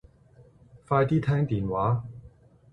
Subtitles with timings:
[0.87, 2.03] 快啲聽電話